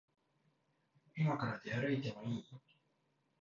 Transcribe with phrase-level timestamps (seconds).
[1.15, 2.43] いまから出歩いてもいい？